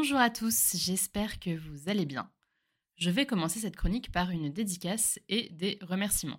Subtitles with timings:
[0.00, 2.30] Bonjour à tous, j'espère que vous allez bien.
[2.98, 6.38] Je vais commencer cette chronique par une dédicace et des remerciements.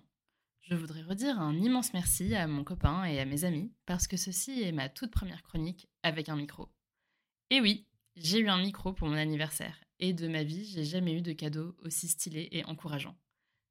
[0.62, 4.16] Je voudrais redire un immense merci à mon copain et à mes amis parce que
[4.16, 6.70] ceci est ma toute première chronique avec un micro.
[7.50, 7.86] Et oui,
[8.16, 11.34] j'ai eu un micro pour mon anniversaire et de ma vie, j'ai jamais eu de
[11.34, 13.18] cadeau aussi stylé et encourageant.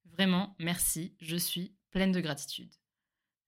[0.05, 2.75] Vraiment, merci, je suis pleine de gratitude.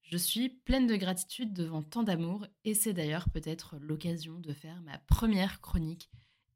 [0.01, 4.81] Je suis pleine de gratitude devant tant d'amour et c'est d'ailleurs peut-être l'occasion de faire
[4.81, 6.09] ma première chronique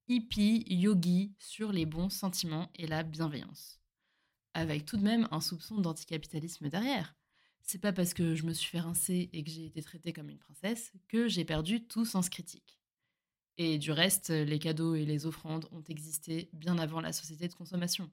[0.07, 3.79] hippie yogi sur les bons sentiments et la bienveillance.
[4.54, 7.15] Avec tout de même un soupçon d'anticapitalisme derrière.
[7.61, 10.29] C'est pas parce que je me suis fait rincer et que j'ai été traitée comme
[10.29, 12.79] une princesse que j'ai perdu tout sens critique.
[13.57, 17.54] Et du reste, les cadeaux et les offrandes ont existé bien avant la société de
[17.54, 18.11] consommation.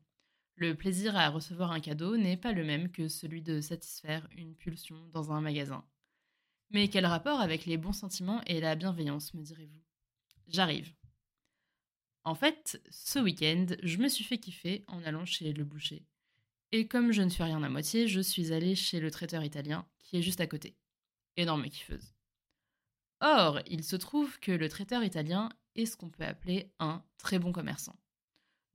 [0.54, 4.54] Le plaisir à recevoir un cadeau n'est pas le même que celui de satisfaire une
[4.54, 5.84] pulsion dans un magasin.
[6.70, 9.82] Mais quel rapport avec les bons sentiments et la bienveillance, me direz-vous?
[10.48, 10.92] J'arrive.
[12.24, 16.06] En fait, ce week-end, je me suis fait kiffer en allant chez le boucher.
[16.70, 19.86] Et comme je ne fais rien à moitié, je suis allée chez le traiteur italien,
[19.98, 20.76] qui est juste à côté.
[21.36, 22.14] Énorme kiffeuse.
[23.20, 27.38] Or, il se trouve que le traiteur italien est ce qu'on peut appeler un très
[27.38, 27.96] bon commerçant.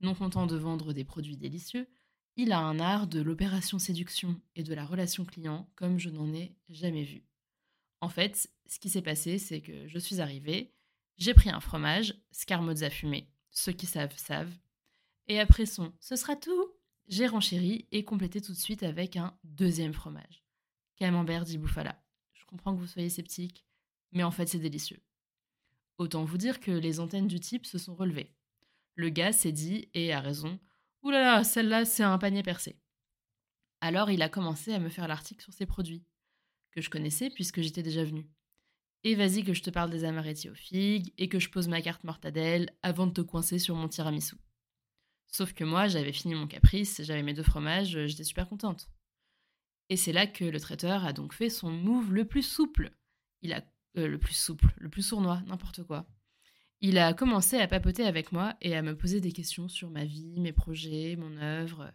[0.00, 1.88] Non content de vendre des produits délicieux,
[2.36, 6.32] il a un art de l'opération séduction et de la relation client comme je n'en
[6.32, 7.24] ai jamais vu.
[8.00, 10.72] En fait, ce qui s'est passé, c'est que je suis arrivée,
[11.16, 14.54] j'ai pris un fromage, Scarmozza fumé, ceux qui savent savent,
[15.26, 16.72] et après son ce sera tout,
[17.06, 20.44] j'ai renchéri et complété tout de suite avec un deuxième fromage.
[20.96, 22.02] Camembert dit Bouffala.
[22.34, 23.64] Je comprends que vous soyez sceptique,
[24.12, 25.02] mais en fait c'est délicieux.
[25.98, 28.34] Autant vous dire que les antennes du type se sont relevées.
[28.94, 30.58] Le gars s'est dit, et a raison,
[31.02, 32.80] Oulala, celle-là, c'est un panier percé.
[33.80, 36.04] Alors il a commencé à me faire l'article sur ses produits,
[36.72, 38.28] que je connaissais puisque j'étais déjà venu.
[39.04, 41.80] Et vas-y que je te parle des amaretti aux figues et que je pose ma
[41.80, 44.36] carte mortadelle avant de te coincer sur mon tiramisu.
[45.28, 48.88] Sauf que moi, j'avais fini mon caprice, j'avais mes deux fromages, j'étais super contente.
[49.90, 52.90] Et c'est là que le traiteur a donc fait son move le plus souple.
[53.42, 53.62] Il a
[53.96, 56.06] euh, le plus souple, le plus sournois, n'importe quoi.
[56.80, 60.04] Il a commencé à papoter avec moi et à me poser des questions sur ma
[60.04, 61.92] vie, mes projets, mon œuvre.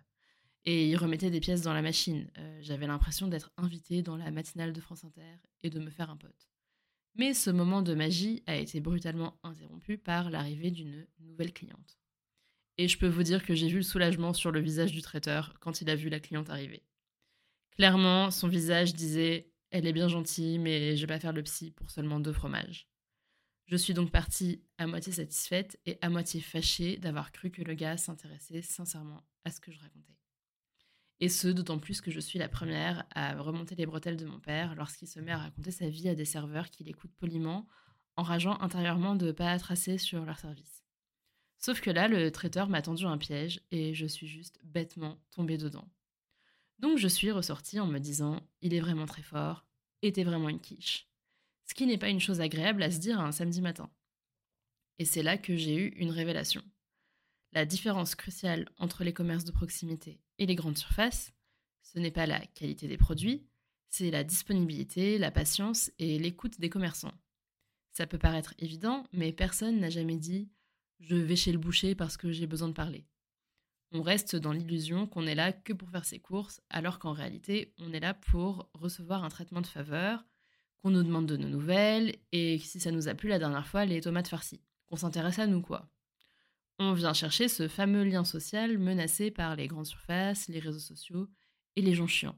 [0.66, 2.30] Et il remettait des pièces dans la machine.
[2.38, 6.10] Euh, j'avais l'impression d'être invitée dans la matinale de France Inter et de me faire
[6.10, 6.53] un pote.
[7.16, 12.00] Mais ce moment de magie a été brutalement interrompu par l'arrivée d'une nouvelle cliente.
[12.78, 15.54] Et je peux vous dire que j'ai vu le soulagement sur le visage du traiteur
[15.60, 16.84] quand il a vu la cliente arriver.
[17.72, 21.72] Clairement, son visage disait Elle est bien gentille, mais je vais pas faire le psy
[21.72, 22.88] pour seulement deux fromages.
[23.68, 27.76] Je suis donc partie à moitié satisfaite et à moitié fâchée d'avoir cru que le
[27.76, 30.13] gars s'intéressait sincèrement à ce que je racontais.
[31.24, 34.42] Et ce, d'autant plus que je suis la première à remonter les bretelles de mon
[34.42, 37.66] père lorsqu'il se met à raconter sa vie à des serveurs qui l'écoutent poliment,
[38.18, 40.84] enrageant intérieurement de ne pas tracer sur leur service.
[41.60, 45.58] Sauf que là, le traiteur m'a tendu un piège et je suis juste bêtement tombée
[45.58, 45.88] dedans.
[46.80, 49.66] Donc je suis ressortie en me disant Il est vraiment très fort,
[50.02, 51.08] était vraiment une quiche
[51.66, 53.90] ce qui n'est pas une chose agréable à se dire un samedi matin.
[55.00, 56.62] Et c'est là que j'ai eu une révélation.
[57.54, 61.34] La différence cruciale entre les commerces de proximité et les grandes surfaces,
[61.82, 63.46] ce n'est pas la qualité des produits,
[63.90, 67.14] c'est la disponibilité, la patience et l'écoute des commerçants.
[67.92, 70.50] Ça peut paraître évident, mais personne n'a jamais dit
[71.00, 73.06] je vais chez le boucher parce que j'ai besoin de parler.
[73.92, 77.74] On reste dans l'illusion qu'on est là que pour faire ses courses, alors qu'en réalité,
[77.78, 80.26] on est là pour recevoir un traitement de faveur,
[80.82, 83.86] qu'on nous demande de nos nouvelles, et si ça nous a plu la dernière fois,
[83.86, 84.62] les tomates farcies.
[84.88, 85.93] Qu'on s'intéresse à nous, quoi.
[86.80, 91.30] On vient chercher ce fameux lien social menacé par les grandes surfaces, les réseaux sociaux
[91.76, 92.38] et les gens chiants.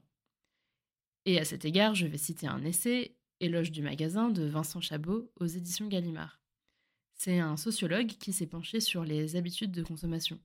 [1.24, 5.30] Et à cet égard, je vais citer un essai, Éloge du magasin de Vincent Chabot
[5.36, 6.40] aux éditions Gallimard.
[7.12, 10.38] C'est un sociologue qui s'est penché sur les habitudes de consommation.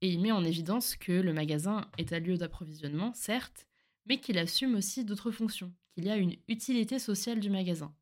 [0.00, 3.66] Et il met en évidence que le magasin est un lieu d'approvisionnement, certes,
[4.06, 7.94] mais qu'il assume aussi d'autres fonctions, qu'il y a une utilité sociale du magasin.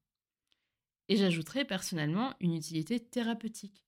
[1.09, 3.84] Et j'ajouterais personnellement une utilité thérapeutique,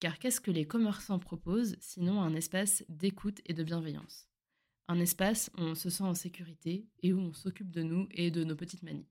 [0.00, 4.28] car qu'est-ce que les commerçants proposent sinon un espace d'écoute et de bienveillance?
[4.86, 8.30] Un espace où on se sent en sécurité et où on s'occupe de nous et
[8.30, 9.08] de nos petites manies.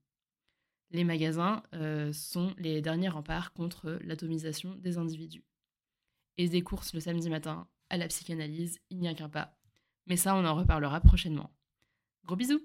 [0.92, 5.44] Les magasins euh, sont les derniers remparts contre l'atomisation des individus.
[6.38, 9.58] Et des courses le samedi matin à la psychanalyse, il n'y a qu'un pas.
[10.08, 11.52] Mais ça, on en reparlera prochainement.
[12.26, 12.62] Gros bisous